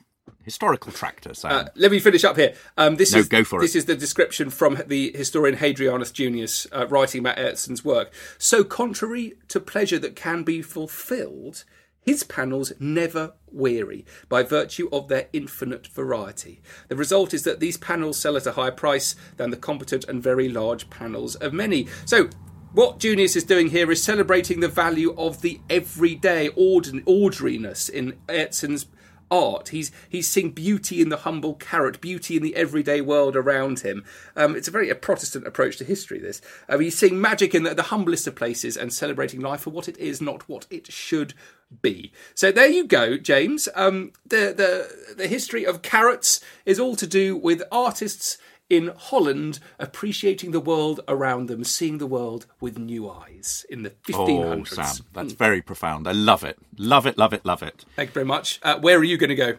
historical 0.44 0.92
tractor 0.92 1.34
sound. 1.34 1.68
Uh, 1.68 1.70
let 1.74 1.90
me 1.90 1.98
finish 1.98 2.22
up 2.22 2.36
here. 2.36 2.54
Um, 2.76 2.96
this 2.96 3.12
No, 3.12 3.18
is 3.18 3.28
go 3.28 3.42
for 3.42 3.60
this 3.60 3.74
it. 3.74 3.78
is 3.78 3.84
the 3.86 3.96
description 3.96 4.48
from 4.48 4.80
the 4.86 5.10
historian 5.14 5.56
Hadrianus 5.58 6.12
Junius 6.12 6.68
uh, 6.72 6.86
writing 6.86 7.18
about 7.18 7.36
Aertsen's 7.36 7.84
work. 7.84 8.12
So 8.38 8.62
contrary 8.62 9.34
to 9.48 9.58
pleasure 9.58 9.98
that 9.98 10.14
can 10.14 10.44
be 10.44 10.62
fulfilled, 10.62 11.64
his 12.08 12.24
panels 12.24 12.72
never 12.80 13.34
weary 13.52 14.02
by 14.30 14.42
virtue 14.42 14.88
of 14.90 15.08
their 15.08 15.28
infinite 15.34 15.88
variety. 15.88 16.62
The 16.88 16.96
result 16.96 17.34
is 17.34 17.42
that 17.42 17.60
these 17.60 17.76
panels 17.76 18.18
sell 18.18 18.34
at 18.34 18.46
a 18.46 18.52
higher 18.52 18.70
price 18.70 19.14
than 19.36 19.50
the 19.50 19.58
competent 19.58 20.06
and 20.08 20.22
very 20.22 20.48
large 20.48 20.88
panels 20.88 21.34
of 21.34 21.52
many. 21.52 21.86
So. 22.06 22.30
What 22.72 22.98
Junius 22.98 23.34
is 23.34 23.44
doing 23.44 23.70
here 23.70 23.90
is 23.90 24.02
celebrating 24.02 24.60
the 24.60 24.68
value 24.68 25.14
of 25.16 25.40
the 25.40 25.58
everyday 25.70 26.50
ordin- 26.50 27.02
ordinariness 27.06 27.88
in 27.88 28.18
Aertsen's 28.28 28.84
art. 29.30 29.68
He's 29.68 29.90
he's 30.08 30.28
seeing 30.28 30.50
beauty 30.50 31.00
in 31.00 31.08
the 31.08 31.18
humble 31.18 31.54
carrot, 31.54 32.00
beauty 32.00 32.36
in 32.36 32.42
the 32.42 32.56
everyday 32.56 33.00
world 33.00 33.36
around 33.36 33.80
him. 33.80 34.04
Um, 34.36 34.56
it's 34.56 34.68
a 34.68 34.72
very 34.72 34.90
a 34.90 34.94
Protestant 34.94 35.46
approach 35.46 35.76
to 35.78 35.84
history. 35.84 36.18
This 36.18 36.40
uh, 36.68 36.78
he's 36.78 36.98
seeing 36.98 37.20
magic 37.20 37.54
in 37.54 37.62
the, 37.62 37.74
the 37.74 37.84
humblest 37.84 38.26
of 38.26 38.34
places 38.34 38.76
and 38.76 38.92
celebrating 38.92 39.40
life 39.40 39.62
for 39.62 39.70
what 39.70 39.88
it 39.88 39.98
is, 39.98 40.20
not 40.20 40.48
what 40.48 40.66
it 40.70 40.92
should 40.92 41.34
be. 41.82 42.12
So 42.34 42.50
there 42.50 42.68
you 42.68 42.86
go, 42.86 43.16
James. 43.18 43.68
Um, 43.74 44.12
the 44.26 44.54
the 44.56 45.14
the 45.14 45.28
history 45.28 45.64
of 45.64 45.82
carrots 45.82 46.40
is 46.64 46.80
all 46.80 46.96
to 46.96 47.06
do 47.06 47.36
with 47.36 47.62
artists. 47.70 48.38
In 48.70 48.92
Holland, 48.96 49.60
appreciating 49.78 50.50
the 50.50 50.60
world 50.60 51.00
around 51.08 51.46
them, 51.48 51.64
seeing 51.64 51.96
the 51.98 52.06
world 52.06 52.44
with 52.60 52.76
new 52.78 53.08
eyes 53.08 53.64
in 53.70 53.82
the 53.82 53.90
1500s. 54.06 54.58
oh, 54.60 54.64
Sam, 54.64 55.06
that's 55.14 55.32
very 55.32 55.62
profound. 55.62 56.06
I 56.06 56.12
love 56.12 56.44
it. 56.44 56.58
Love 56.76 57.06
it, 57.06 57.16
love 57.16 57.32
it, 57.32 57.46
love 57.46 57.62
it. 57.62 57.86
Thank 57.96 58.10
you 58.10 58.14
very 58.14 58.26
much. 58.26 58.60
Uh, 58.62 58.78
where 58.78 58.98
are 58.98 59.04
you 59.04 59.16
going 59.16 59.30
to 59.30 59.34
go? 59.36 59.54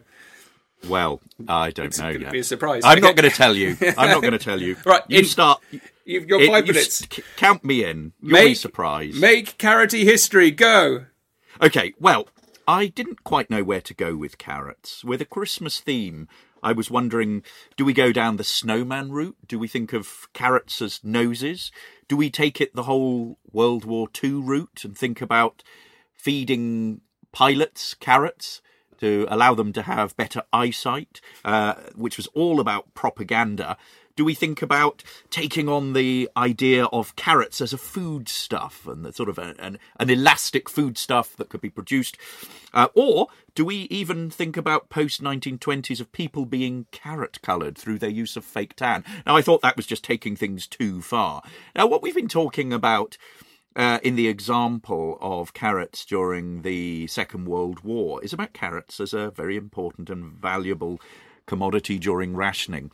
Well, 0.88 1.22
I 1.48 1.72
don't 1.72 1.98
know 1.98 2.14
gonna 2.14 2.26
yet. 2.26 2.32
be 2.32 2.40
a 2.40 2.44
surprise. 2.44 2.84
I'm 2.86 3.00
Okay. 3.00 3.02
not 3.02 3.16
going 3.16 3.30
to 3.32 3.36
tell 3.36 3.56
you. 3.56 3.76
I'm 3.98 4.10
not 4.10 4.22
going 4.22 4.32
to 4.34 4.38
tell 4.38 4.62
you. 4.62 4.78
Right, 4.86 5.02
you 5.08 5.20
in- 5.20 5.26
start. 5.26 5.60
You've 6.06 6.28
got 6.28 6.42
it- 6.42 6.50
five 6.50 6.68
you 6.68 6.74
minutes. 6.74 7.06
c- 7.12 7.24
count 7.36 7.64
me 7.66 7.84
in. 7.84 8.14
You'll 8.22 8.40
be 8.42 8.54
surprised. 8.54 9.20
Make 9.20 9.58
carroty 9.58 10.04
history. 10.04 10.52
Go. 10.52 11.06
Okay, 11.62 11.94
well, 12.00 12.28
I 12.68 12.86
didn't 12.88 13.24
quite 13.24 13.50
know 13.50 13.64
where 13.64 13.82
to 13.82 13.94
go 13.96 14.16
with 14.16 14.38
carrots. 14.38 15.04
With 15.04 15.20
a 15.20 15.26
Christmas 15.26 15.80
theme, 15.80 16.28
I 16.62 16.74
was 16.74 16.92
wondering 16.92 17.44
do 17.78 17.86
we 17.86 17.94
go 17.94 18.12
down 18.12 18.38
the 18.38 18.44
snowman 18.44 19.12
route? 19.12 19.38
Do 19.48 19.60
we 19.60 19.68
think 19.68 19.94
of 19.94 20.28
carrots 20.34 20.82
as 20.82 21.00
noses? 21.04 21.72
Do 22.08 22.18
we 22.18 22.30
take 22.30 22.60
it 22.60 22.76
the 22.76 22.84
whole 22.84 23.38
World 23.52 23.86
War 23.86 24.08
II 24.24 24.34
route 24.42 24.84
and 24.84 24.98
think 24.98 25.22
about 25.22 25.64
feeding 26.14 27.02
pilots 27.32 27.94
carrots? 27.94 28.62
To 29.00 29.26
allow 29.30 29.54
them 29.54 29.72
to 29.74 29.84
have 29.84 30.18
better 30.18 30.44
eyesight, 30.52 31.22
uh, 31.46 31.76
which 31.96 32.18
was 32.18 32.28
all 32.34 32.60
about 32.60 32.94
propaganda. 32.96 33.78
Do 34.20 34.26
we 34.26 34.34
think 34.34 34.62
about 34.62 35.02
taking 35.30 35.70
on 35.70 35.94
the 35.94 36.30
idea 36.36 36.88
of 36.88 37.16
carrots 37.16 37.62
as 37.62 37.72
a 37.72 37.78
foodstuff 37.78 38.86
and 38.86 39.06
the 39.06 39.14
sort 39.14 39.30
of 39.30 39.38
a, 39.38 39.56
an, 39.60 39.80
an 39.98 40.10
elastic 40.10 40.70
foodstuff 40.70 41.38
that 41.38 41.48
could 41.48 41.62
be 41.62 41.70
produced? 41.70 42.18
Uh, 42.74 42.90
or 42.96 43.30
do 43.56 43.64
we 43.64 43.88
even 43.90 44.30
think 44.30 44.58
about 44.58 44.90
post 44.90 45.24
1920s 45.24 46.02
of 46.02 46.12
people 46.12 46.46
being 46.46 46.86
carrot 46.92 47.42
coloured 47.42 47.78
through 47.78 47.98
their 47.98 48.10
use 48.10 48.36
of 48.36 48.44
fake 48.44 48.76
tan? 48.76 49.06
Now, 49.26 49.38
I 49.38 49.42
thought 49.42 49.62
that 49.62 49.78
was 49.78 49.88
just 49.88 50.04
taking 50.04 50.36
things 50.36 50.68
too 50.68 51.02
far. 51.02 51.42
Now, 51.74 51.88
what 51.88 52.02
we've 52.02 52.14
been 52.14 52.28
talking 52.28 52.74
about 52.74 53.18
uh, 53.78 54.00
in 54.04 54.18
the 54.18 54.28
example 54.28 55.18
of 55.22 55.54
carrots 55.54 56.04
during 56.04 56.64
the 56.64 57.08
Second 57.08 57.46
World 57.46 57.86
War 57.86 58.22
is 58.22 58.34
about 58.34 58.52
carrots 58.52 59.00
as 59.00 59.14
a 59.14 59.32
very 59.32 59.56
important 59.56 60.10
and 60.10 60.34
valuable 60.34 61.00
commodity 61.46 61.98
during 61.98 62.36
rationing 62.36 62.92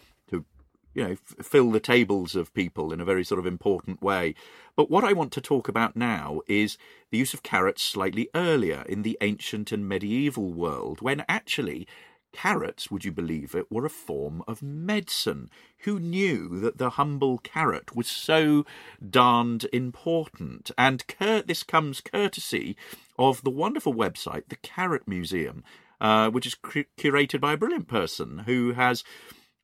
you 0.96 1.04
know 1.04 1.12
f- 1.12 1.46
fill 1.46 1.70
the 1.72 1.80
tables 1.80 2.36
of 2.36 2.54
people 2.54 2.92
in 2.92 3.00
a 3.00 3.06
very 3.06 3.24
sort 3.24 3.40
of 3.40 3.46
important 3.46 4.02
way. 4.02 4.34
But 4.76 4.90
what 4.90 5.04
I 5.04 5.14
want 5.14 5.32
to 5.34 5.42
talk 5.42 5.68
about 5.68 5.96
now 5.96 6.42
is 6.48 6.78
the 7.12 7.18
use 7.20 7.34
of 7.34 7.44
carrots 7.44 7.84
slightly 7.84 8.30
earlier 8.34 8.84
in 8.90 9.04
the 9.04 9.18
ancient 9.22 9.72
and 9.72 9.88
medieval 9.88 10.52
world 10.52 11.02
when 11.02 11.24
actually 11.30 11.88
Carrots, 12.36 12.92
would 12.92 13.06
you 13.06 13.14
believe 13.14 13.56
it, 13.56 13.72
were 13.72 13.86
a 13.86 13.90
form 13.90 14.44
of 14.46 14.62
medicine. 14.62 15.50
Who 15.86 16.02
knew 16.02 16.60
that 16.60 16.78
the 16.78 16.92
humble 16.92 17.38
carrot 17.38 17.96
was 17.96 18.08
so 18.08 18.66
darned 19.10 19.68
important? 19.72 20.70
And 20.78 21.08
cur- 21.08 21.44
this 21.44 21.64
comes 21.64 22.02
courtesy 22.02 22.76
of 23.18 23.42
the 23.44 23.50
wonderful 23.50 23.94
website, 23.94 24.50
the 24.50 24.58
Carrot 24.58 25.08
Museum, 25.08 25.64
uh, 26.02 26.30
which 26.30 26.46
is 26.46 26.56
cu- 26.56 26.84
curated 26.98 27.40
by 27.40 27.54
a 27.54 27.58
brilliant 27.58 27.88
person 27.88 28.40
who 28.40 28.74
has 28.74 29.06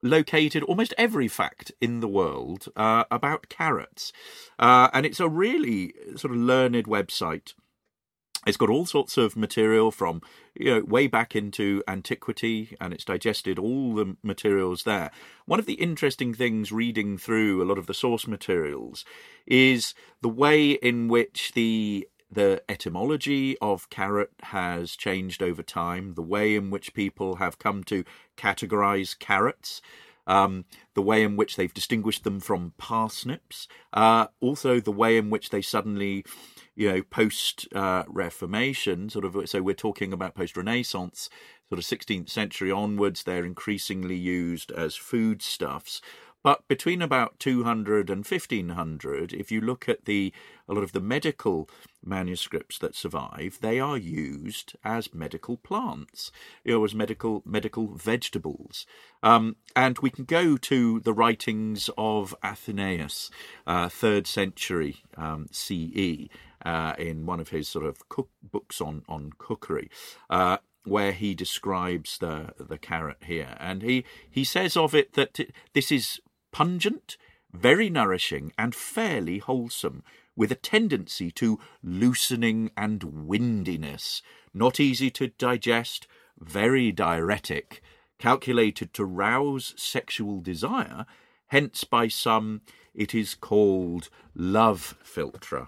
located 0.02 0.64
almost 0.64 0.94
every 0.98 1.28
fact 1.28 1.72
in 1.82 2.00
the 2.00 2.08
world 2.08 2.68
uh, 2.76 3.04
about 3.12 3.50
carrots. 3.50 4.12
Uh, 4.60 4.90
and 4.94 5.06
it's 5.06 5.20
a 5.20 5.30
really 5.30 5.94
sort 6.16 6.34
of 6.34 6.40
learned 6.40 6.86
website 6.86 7.54
It's 8.48 8.58
got 8.58 8.72
all 8.72 8.88
sorts 8.88 9.18
of 9.18 9.38
material 9.38 9.92
from 9.92 10.22
you 10.56 10.72
know 10.74 10.84
way 10.84 11.06
back 11.08 11.36
into 11.36 11.84
antiquity, 11.88 12.76
and 12.82 12.92
it's 12.94 13.06
digested 13.06 13.60
all 13.60 13.94
the 13.94 14.18
materials 14.24 14.84
there. 14.84 15.12
One 15.46 15.60
of 15.60 15.68
the 15.68 15.76
interesting 15.76 16.34
things 16.34 16.72
reading 16.72 17.20
through 17.20 17.62
a 17.62 17.68
lot 17.68 17.78
of 17.78 17.86
the 17.86 17.94
source 17.94 18.26
materials 18.28 19.06
is 19.46 19.94
the 20.22 20.30
way 20.30 20.72
in 20.72 21.08
which 21.08 21.52
the 21.54 22.08
the 22.32 22.64
etymology 22.70 23.58
of 23.60 23.90
carrot 23.90 24.32
has 24.44 24.96
changed 24.96 25.44
over 25.44 25.62
time, 25.62 26.14
the 26.14 26.22
way 26.22 26.56
in 26.56 26.70
which 26.70 26.94
people 26.94 27.36
have 27.36 27.60
come 27.60 27.84
to 27.86 28.04
categorize 28.38 29.18
carrots. 29.18 29.82
Um, 30.28 30.66
the 30.94 31.02
way 31.02 31.24
in 31.24 31.36
which 31.36 31.56
they've 31.56 31.74
distinguished 31.74 32.24
them 32.24 32.40
from 32.40 32.74
parsnips, 32.78 33.68
uh, 33.92 34.28
also 34.40 34.80
the 34.80 34.92
way 34.92 35.18
in 35.18 35.32
which 35.32 35.50
they 35.50 35.64
suddenly 35.64 36.24
you 36.76 36.92
know, 36.92 37.02
post 37.04 37.68
uh, 37.76 38.04
Reformation, 38.08 39.10
sort 39.10 39.26
of. 39.26 39.50
So 39.50 39.62
we're 39.62 39.76
talking 39.76 40.14
about 40.14 40.36
post 40.36 40.56
Renaissance, 40.56 41.30
sort 41.70 41.80
of 41.80 41.86
16th 41.86 42.30
century 42.30 42.72
onwards. 42.72 43.24
They're 43.24 43.46
increasingly 43.46 44.16
used 44.16 44.72
as 44.72 44.96
foodstuffs. 44.96 46.02
But 46.44 46.68
between 46.68 47.02
about 47.02 47.40
200 47.40 48.10
and 48.10 48.26
1500, 48.26 49.34
if 49.34 49.52
you 49.52 49.62
look 49.62 49.88
at 49.88 50.06
the 50.06 50.34
a 50.68 50.74
lot 50.74 50.84
of 50.84 50.94
the 50.94 51.02
medical 51.02 51.70
manuscripts 52.04 52.80
that 52.80 52.96
survive, 52.96 53.60
they 53.62 53.80
are 53.80 53.98
used 53.98 54.76
as 54.84 55.14
medical 55.14 55.58
plants, 55.58 56.32
you 56.64 56.74
know, 56.74 56.84
as 56.84 56.96
medical 56.96 57.44
medical 57.46 57.88
vegetables. 57.88 58.86
Um, 59.22 59.58
and 59.76 60.00
we 60.00 60.10
can 60.10 60.26
go 60.26 60.58
to 60.58 61.00
the 61.02 61.14
writings 61.14 61.90
of 61.98 62.36
Athenaeus, 62.44 63.30
uh, 63.68 63.90
third 63.90 64.26
century 64.26 64.98
um, 65.18 65.48
CE, 65.52 66.28
uh, 66.66 66.94
in 66.98 67.26
one 67.26 67.40
of 67.40 67.50
his 67.50 67.68
sort 67.68 67.86
of 67.86 68.08
cook 68.10 68.30
books 68.42 68.82
on 68.82 69.04
on 69.08 69.32
cookery. 69.38 69.90
Uh, 70.30 70.58
where 70.84 71.12
he 71.12 71.36
describes 71.36 72.18
the 72.18 72.54
the 72.58 72.78
carrot 72.78 73.18
here, 73.26 73.56
and 73.60 73.84
he 73.84 74.04
he 74.30 74.44
says 74.44 74.76
of 74.76 74.96
it 74.96 75.14
that 75.14 75.40
this 75.74 75.92
is 75.92 76.20
pungent, 76.52 77.18
very 77.52 77.90
nourishing, 77.90 78.52
and 78.58 78.74
fairly 78.74 79.40
wholesome, 79.40 80.04
with 80.36 80.52
a 80.52 80.56
tendency 80.56 81.32
to 81.32 81.60
loosening 81.84 82.72
and 82.78 83.04
windiness, 83.04 84.22
not 84.54 84.80
easy 84.80 85.10
to 85.12 85.28
digest, 85.28 86.08
very 86.40 86.92
diuretic, 86.92 87.82
calculated 88.18 88.94
to 88.94 89.06
rouse 89.06 89.74
sexual 89.78 90.42
desire. 90.42 91.06
Hence, 91.48 91.84
by 91.84 92.08
some, 92.08 92.62
it 92.94 93.14
is 93.14 93.36
called 93.36 94.10
love 94.34 94.96
philtre. 95.04 95.68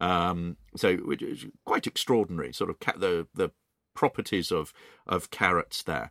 Um, 0.00 0.56
so 0.76 0.96
which 0.98 1.22
is 1.22 1.46
quite 1.64 1.86
extraordinary, 1.86 2.52
sort 2.52 2.70
of 2.70 2.78
ca- 2.78 2.96
the 2.96 3.26
the 3.34 3.50
properties 3.94 4.52
of 4.52 4.72
of 5.08 5.30
carrots 5.30 5.82
there. 5.82 6.10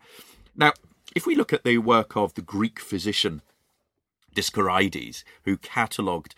Now, 0.56 0.74
if 1.16 1.26
we 1.26 1.36
look 1.36 1.54
at 1.54 1.64
the 1.64 1.78
work 1.78 2.18
of 2.18 2.34
the 2.34 2.42
Greek 2.42 2.80
physician 2.82 3.42
Dioscorides, 4.38 5.24
who 5.46 5.58
catalogued 5.58 6.36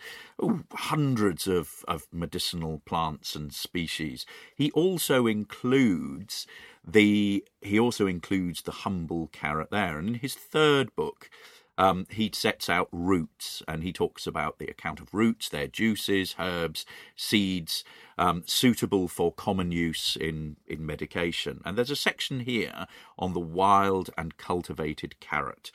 hundreds 0.72 1.46
of, 1.46 1.84
of 1.86 2.06
medicinal 2.10 2.80
plants 2.86 3.36
and 3.36 3.52
species, 3.52 4.24
he 4.54 4.70
also 4.70 5.26
includes 5.26 6.46
the 6.82 7.44
he 7.60 7.78
also 7.78 8.06
includes 8.06 8.62
the 8.62 8.72
humble 8.72 9.28
carrot 9.32 9.70
there. 9.70 9.98
And 9.98 10.08
in 10.08 10.14
his 10.14 10.34
third 10.34 10.96
book, 10.96 11.28
um, 11.76 12.06
he 12.10 12.30
sets 12.34 12.70
out 12.70 12.88
roots 12.90 13.62
and 13.68 13.82
he 13.82 13.92
talks 13.92 14.26
about 14.26 14.58
the 14.58 14.66
account 14.66 15.00
of 15.00 15.12
roots, 15.12 15.50
their 15.50 15.66
juices, 15.66 16.34
herbs, 16.38 16.86
seeds, 17.16 17.84
um, 18.16 18.44
suitable 18.46 19.08
for 19.08 19.32
common 19.32 19.72
use 19.72 20.16
in, 20.18 20.56
in 20.66 20.86
medication. 20.86 21.60
And 21.64 21.76
there's 21.76 21.90
a 21.90 21.96
section 21.96 22.40
here 22.40 22.86
on 23.18 23.34
the 23.34 23.40
wild 23.40 24.10
and 24.16 24.36
cultivated 24.38 25.20
carrot. 25.20 25.70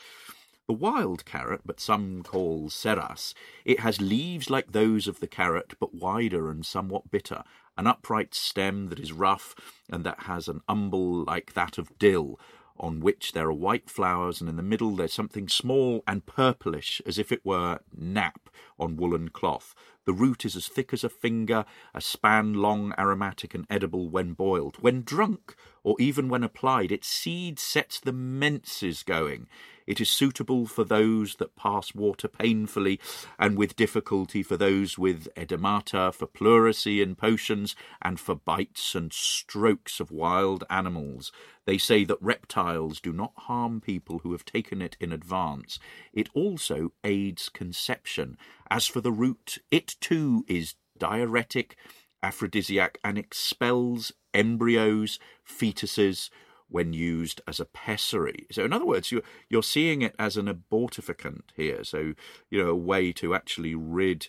The 0.68 0.74
wild 0.74 1.26
carrot, 1.26 1.62
but 1.64 1.80
some 1.80 2.24
call 2.24 2.72
seras, 2.72 3.36
it 3.66 3.82
has 3.82 4.02
leaves 4.02 4.50
like 4.50 4.72
those 4.72 5.08
of 5.08 5.20
the 5.20 5.28
carrot, 5.28 5.76
but 5.80 5.94
wider 5.94 6.50
and 6.50 6.66
somewhat 6.66 7.12
bitter, 7.12 7.44
an 7.78 7.86
upright 7.86 8.34
stem 8.34 8.88
that 8.88 9.00
is 9.00 9.14
rough, 9.14 9.54
and 9.92 10.04
that 10.04 10.22
has 10.22 10.48
an 10.48 10.62
umbel 10.68 11.24
like 11.24 11.54
that 11.54 11.78
of 11.78 11.96
dill, 12.00 12.40
on 12.80 13.00
which 13.00 13.34
there 13.34 13.48
are 13.48 13.54
white 13.54 13.92
flowers, 13.92 14.42
and 14.42 14.50
in 14.50 14.56
the 14.56 14.64
middle 14.64 14.96
there's 14.96 15.14
something 15.14 15.48
small 15.48 16.04
and 16.08 16.26
purplish, 16.26 17.00
as 17.06 17.20
if 17.20 17.32
it 17.32 17.46
were 17.46 17.82
nap 17.96 18.50
on 18.80 18.98
woolen 18.98 19.30
cloth. 19.30 19.76
The 20.06 20.14
root 20.14 20.46
is 20.46 20.56
as 20.56 20.68
thick 20.68 20.94
as 20.94 21.04
a 21.04 21.10
finger, 21.10 21.66
a 21.94 22.02
span 22.02 22.54
long, 22.54 22.94
aromatic, 22.98 23.56
and 23.56 23.66
edible 23.70 24.08
when 24.10 24.34
boiled. 24.34 24.78
When 24.80 25.02
drunk, 25.02 25.56
or 25.84 25.96
even 26.00 26.30
when 26.30 26.44
applied, 26.44 26.92
its 26.92 27.08
seed 27.08 27.60
sets 27.60 28.00
the 28.00 28.14
menses 28.14 29.02
going. 29.02 29.48
It 29.88 30.02
is 30.02 30.10
suitable 30.10 30.66
for 30.66 30.84
those 30.84 31.36
that 31.36 31.56
pass 31.56 31.94
water 31.94 32.28
painfully 32.28 33.00
and 33.38 33.56
with 33.56 33.76
difficulty, 33.76 34.42
for 34.42 34.58
those 34.58 34.98
with 34.98 35.28
edemata, 35.36 36.14
for 36.14 36.26
pleurisy 36.26 37.02
in 37.02 37.16
potions, 37.16 37.76
and 38.02 38.20
for 38.20 38.36
bites 38.36 38.96
and 38.96 39.14
strokes 39.14 40.00
of 40.00 40.12
wild 40.12 40.64
animals. 40.70 41.32
They 41.66 41.78
say 41.78 42.04
that 42.06 42.22
reptiles 42.22 43.00
do 43.00 43.14
not 43.14 43.34
harm 43.36 43.80
people 43.82 44.20
who 44.20 44.32
have 44.32 44.46
taken 44.46 44.82
it 44.82 44.98
in 45.00 45.12
advance. 45.12 45.80
It 46.14 46.30
also 46.34 46.92
aids 47.04 47.50
conception. 47.50 48.38
As 48.70 48.88
for 48.88 49.02
the 49.02 49.12
root, 49.12 49.58
it 49.72 49.96
too 50.00 50.44
is 50.48 50.76
diuretic, 50.98 51.76
aphrodisiac, 52.24 52.98
and 53.04 53.18
expels 53.18 54.12
embryos, 54.34 55.20
fetuses, 55.48 56.30
when 56.68 56.94
used 56.94 57.42
as 57.48 57.60
a 57.60 57.66
pessary. 57.66 58.48
So, 58.52 58.66
in 58.66 58.74
other 58.74 58.86
words, 58.86 59.12
you're, 59.12 59.22
you're 59.50 59.64
seeing 59.64 60.02
it 60.02 60.16
as 60.18 60.36
an 60.36 60.48
abortificant 60.48 61.44
here. 61.56 61.84
So, 61.84 62.14
you 62.50 62.64
know, 62.64 62.70
a 62.70 62.76
way 62.76 63.12
to 63.14 63.36
actually 63.36 63.76
rid 63.76 64.28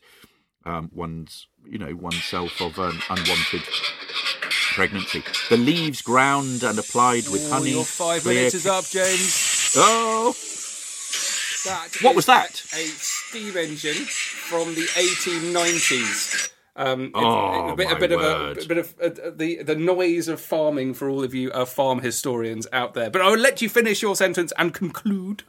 um, 0.64 0.90
one's, 0.92 1.46
you 1.64 1.78
know, 1.78 1.94
oneself 1.94 2.60
of 2.60 2.78
an 2.78 3.00
unwanted 3.08 3.62
pregnancy. 4.74 5.22
The 5.48 5.56
leaves 5.56 6.02
ground 6.02 6.62
and 6.62 6.78
applied 6.78 7.28
with 7.28 7.48
honey. 7.50 7.70
Your 7.70 7.84
five 7.84 8.22
clear... 8.22 8.34
minutes 8.34 8.54
is 8.54 8.66
up, 8.66 8.84
James. 8.84 9.74
Oh. 9.76 10.34
That 11.64 11.96
what 12.02 12.14
was 12.14 12.26
that? 12.26 12.62
A 12.74 12.86
steam 13.28 13.56
engine 13.56 13.94
from 13.94 14.74
the 14.74 14.82
1890s. 14.82 16.50
Um, 16.76 17.10
oh, 17.14 17.70
a 17.70 17.76
bit, 17.76 17.90
a 17.90 17.96
bit 17.96 18.12
of 18.12 18.20
a, 18.20 18.60
a, 18.60 18.66
bit 18.66 18.78
of 18.78 18.94
uh, 19.00 19.30
the 19.34 19.62
the 19.62 19.74
noise 19.74 20.28
of 20.28 20.40
farming 20.40 20.92
for 20.92 21.08
all 21.08 21.24
of 21.24 21.34
you 21.34 21.50
uh, 21.52 21.64
farm 21.64 22.00
historians 22.00 22.66
out 22.70 22.92
there. 22.92 23.08
But 23.08 23.22
I'll 23.22 23.38
let 23.38 23.62
you 23.62 23.70
finish 23.70 24.02
your 24.02 24.14
sentence 24.14 24.52
and 24.58 24.74
conclude. 24.74 25.44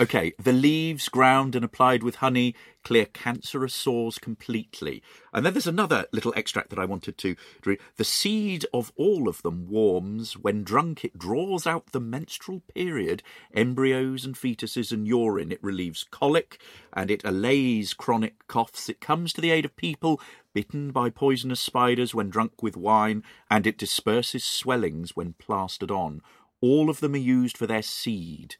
Okay, 0.00 0.32
the 0.38 0.52
leaves 0.52 1.08
ground 1.08 1.56
and 1.56 1.64
applied 1.64 2.04
with 2.04 2.16
honey 2.16 2.54
clear 2.84 3.04
cancerous 3.04 3.74
sores 3.74 4.16
completely. 4.16 5.02
And 5.32 5.44
then 5.44 5.54
there's 5.54 5.66
another 5.66 6.06
little 6.12 6.32
extract 6.36 6.70
that 6.70 6.78
I 6.78 6.84
wanted 6.84 7.18
to 7.18 7.34
read. 7.64 7.80
The 7.96 8.04
seed 8.04 8.64
of 8.72 8.92
all 8.94 9.28
of 9.28 9.42
them 9.42 9.68
warms. 9.68 10.34
When 10.34 10.62
drunk, 10.62 11.04
it 11.04 11.18
draws 11.18 11.66
out 11.66 11.90
the 11.90 11.98
menstrual 11.98 12.62
period, 12.72 13.24
embryos 13.52 14.24
and 14.24 14.36
fetuses 14.36 14.92
and 14.92 15.04
urine. 15.04 15.50
It 15.50 15.64
relieves 15.64 16.04
colic 16.04 16.60
and 16.92 17.10
it 17.10 17.24
allays 17.24 17.92
chronic 17.92 18.46
coughs. 18.46 18.88
It 18.88 19.00
comes 19.00 19.32
to 19.32 19.40
the 19.40 19.50
aid 19.50 19.64
of 19.64 19.74
people 19.74 20.20
bitten 20.54 20.92
by 20.92 21.10
poisonous 21.10 21.60
spiders 21.60 22.14
when 22.14 22.30
drunk 22.30 22.62
with 22.62 22.76
wine, 22.76 23.24
and 23.50 23.66
it 23.66 23.76
disperses 23.76 24.44
swellings 24.44 25.16
when 25.16 25.32
plastered 25.32 25.90
on. 25.90 26.22
All 26.60 26.88
of 26.88 27.00
them 27.00 27.14
are 27.14 27.18
used 27.18 27.58
for 27.58 27.66
their 27.66 27.82
seed. 27.82 28.56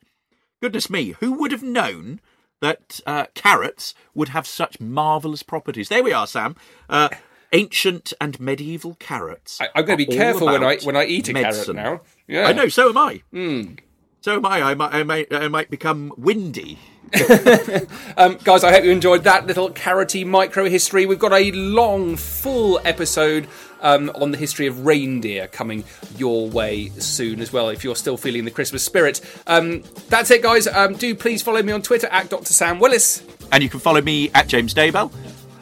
Goodness 0.61 0.91
me, 0.91 1.15
who 1.21 1.33
would 1.33 1.53
have 1.53 1.63
known 1.63 2.21
that 2.61 3.01
uh, 3.07 3.27
carrots 3.35 3.95
would 4.15 4.31
have 4.31 4.47
such 4.47 4.81
marvellous 4.81 5.45
properties? 5.45 5.89
There 5.89 6.03
we 6.03 6.13
are, 6.13 6.27
Sam. 6.27 6.57
Uh, 6.89 7.09
ancient 7.53 8.13
and 8.21 8.39
medieval 8.41 8.97
carrots. 8.99 9.61
I, 9.61 9.69
am 9.75 9.85
going 9.85 9.99
to 9.99 10.07
be 10.07 10.17
careful 10.17 10.49
when 10.49 10.65
I 10.65 10.79
when 10.79 10.97
I 10.97 11.05
eat 11.05 11.29
a 11.29 11.33
medicine. 11.33 11.77
carrot 11.77 12.03
now. 12.03 12.07
Yeah, 12.27 12.49
I 12.49 12.53
know. 12.53 12.69
So 12.69 12.89
am 12.89 12.99
I. 12.99 13.23
Mm. 13.33 13.79
So 14.21 14.37
am 14.37 14.47
I. 14.47 14.63
I 14.63 14.75
might, 14.75 14.93
I 14.93 15.03
might, 15.05 15.33
I 15.33 15.49
might 15.49 15.71
become 15.71 16.13
windy. 16.17 16.79
um, 18.17 18.39
guys, 18.45 18.65
I 18.65 18.73
hope 18.73 18.85
you 18.85 18.91
enjoyed 18.91 19.25
that 19.25 19.47
little 19.47 19.71
carroty 19.71 20.27
micro 20.27 20.69
history. 20.69 21.07
We've 21.07 21.19
got 21.19 21.33
a 21.33 21.51
long, 21.53 22.17
full 22.17 22.81
episode 22.85 23.49
um, 23.81 24.11
on 24.15 24.31
the 24.31 24.39
history 24.39 24.67
of 24.67 24.85
reindeer 24.85 25.47
coming 25.49 25.85
your 26.17 26.49
way 26.49 26.89
soon 26.91 27.41
as 27.41 27.53
well, 27.53 27.69
if 27.69 27.85
you're 27.85 27.97
still 27.97 28.17
feeling 28.17 28.45
the 28.45 28.51
Christmas 28.51 28.83
spirit. 28.83 29.21
Um, 29.47 29.83
that's 30.09 30.31
it, 30.31 30.43
guys. 30.43 30.67
Um, 30.67 30.95
do 30.95 31.15
please 31.15 31.43
follow 31.43 31.63
me 31.63 31.73
on 31.73 31.83
Twitter 31.83 32.09
at 32.09 32.29
Dr. 32.29 32.53
Sam 32.53 32.79
Willis. 32.79 33.23
And 33.53 33.63
you 33.63 33.69
can 33.69 33.81
follow 33.81 34.03
me 34.03 34.31
at 34.35 34.49
James 34.49 34.75
Daybell. 34.75 35.13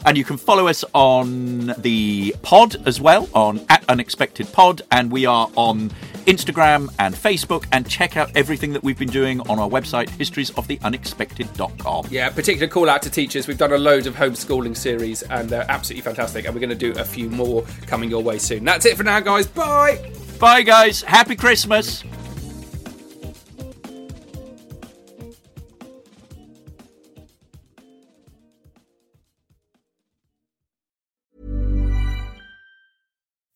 And 0.04 0.16
you 0.16 0.24
can 0.24 0.36
follow 0.36 0.68
us 0.68 0.84
on 0.94 1.74
the 1.78 2.34
pod 2.42 2.76
as 2.86 3.00
well, 3.00 3.28
on 3.34 3.64
at 3.68 3.84
Unexpected 3.88 4.52
Pod. 4.52 4.82
And 4.92 5.10
we 5.10 5.26
are 5.26 5.50
on 5.56 5.90
Instagram 6.26 6.92
and 6.98 7.14
Facebook, 7.14 7.64
and 7.72 7.88
check 7.88 8.16
out 8.16 8.30
everything 8.34 8.72
that 8.72 8.82
we've 8.82 8.98
been 8.98 9.08
doing 9.08 9.40
on 9.48 9.58
our 9.58 9.68
website, 9.68 10.08
historiesoftheunexpected.com. 10.10 12.06
Yeah, 12.10 12.30
particular 12.30 12.68
call 12.68 12.90
out 12.90 13.02
to 13.02 13.10
teachers. 13.10 13.46
We've 13.48 13.58
done 13.58 13.72
a 13.72 13.78
load 13.78 14.06
of 14.06 14.14
homeschooling 14.14 14.76
series 14.76 15.22
and 15.22 15.48
they're 15.48 15.70
absolutely 15.70 16.02
fantastic. 16.02 16.44
And 16.44 16.54
we're 16.54 16.60
going 16.60 16.70
to 16.70 16.92
do 16.92 16.92
a 16.98 17.04
few 17.04 17.30
more 17.30 17.64
coming 17.86 18.10
your 18.10 18.22
way 18.22 18.38
soon. 18.38 18.64
That's 18.64 18.86
it 18.86 18.96
for 18.96 19.04
now, 19.04 19.20
guys. 19.20 19.46
Bye. 19.46 20.12
Bye, 20.38 20.62
guys. 20.62 21.02
Happy 21.02 21.36
Christmas. 21.36 22.04